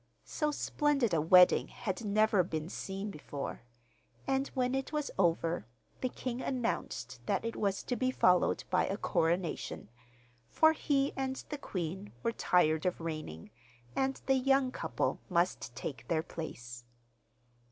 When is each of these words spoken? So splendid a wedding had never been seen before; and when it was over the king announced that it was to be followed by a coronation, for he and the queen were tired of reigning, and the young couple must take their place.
So 0.25 0.49
splendid 0.49 1.13
a 1.13 1.21
wedding 1.21 1.67
had 1.67 2.03
never 2.03 2.41
been 2.41 2.69
seen 2.69 3.11
before; 3.11 3.61
and 4.25 4.47
when 4.55 4.73
it 4.73 4.91
was 4.91 5.11
over 5.19 5.67
the 5.99 6.09
king 6.09 6.41
announced 6.41 7.19
that 7.27 7.45
it 7.45 7.55
was 7.55 7.83
to 7.83 7.95
be 7.95 8.09
followed 8.09 8.63
by 8.71 8.87
a 8.87 8.97
coronation, 8.97 9.91
for 10.49 10.73
he 10.73 11.13
and 11.15 11.35
the 11.49 11.59
queen 11.59 12.13
were 12.23 12.31
tired 12.31 12.87
of 12.87 12.99
reigning, 12.99 13.51
and 13.95 14.23
the 14.25 14.33
young 14.33 14.71
couple 14.71 15.19
must 15.29 15.75
take 15.75 16.07
their 16.07 16.23
place. 16.23 16.83